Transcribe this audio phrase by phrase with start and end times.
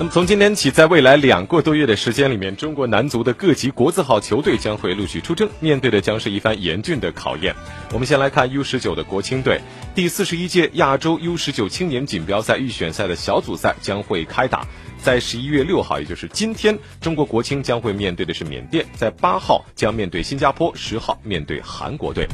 [0.00, 7.54] 那么从今天起，在未来两个多月的时间里面，中国男足的各级国字号球队将会陆续出征，面对的将是一番严峻的考验。
[7.92, 9.60] 我们先来看 U 十九的国青队，
[9.94, 14.66] 第四十一届亚洲 U 十九青年锦标赛预选赛的小组赛将会开打，
[15.02, 22.26] 在十一月六号，也就是今天，中国国青将会面对的是缅甸，在八号将面对新加坡，十号面对韩国队。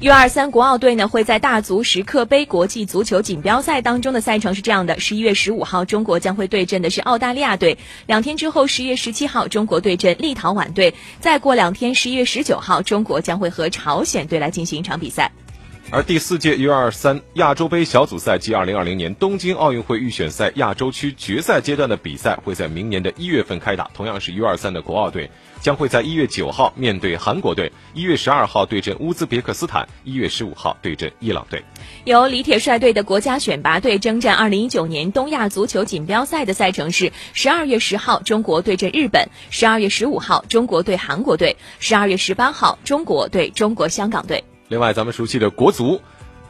[0.00, 15.32] U 二三国奥队呢会在大足石刻杯国际足球锦标赛当中的赛程是这样的：十一月十五号，中国将会对阵的是澳大利亚队；两天之后，十月十七号，中国对阵立陶宛队；再过两天，十一月十九号，中国将会和朝鲜队来进行一场比赛。
[15.92, 23.88] 而第四届 U 二三亚洲杯小组赛及二零二零年东京奥运会预选赛亚洲区决赛阶段的比赛会在明年的一月份开打。
[23.94, 25.30] 同样是 U 二三的国奥队
[25.60, 31.62] 将会在一月九号面对韩国队，一月十二号对阵乌兹别克斯坦，一月十五号对阵伊朗队。
[32.04, 44.42] 由李铁率队的国家选拔队征战二零一九年东亚足球锦标赛的赛程是：十二月十号中国对阵日本，十二月十五号中国对韩国队，十二月十八号中国对中国香港队。
[44.68, 46.00] 另外，咱们熟悉的国足，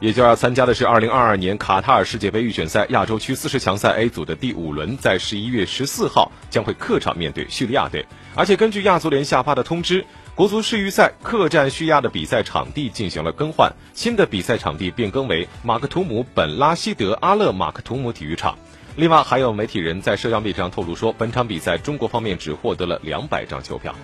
[0.00, 8.06] 也就要参加的是二零二二年卡塔尔世界杯预选赛亚洲区四十强赛 A 组的第五轮，在十一月十四号将会客场面对叙利亚队。
[8.34, 18.56] 而且根据亚足联下发的通知，国足世预赛客战叙利亚的比赛场地进行了更换，新的比赛场地变更为马克图姆本拉希德阿勒马克图姆体育场。
[18.96, 23.94] 另外，还有媒体人在社交媒体上透露说，本场比赛中国方面只获得了两百张球票。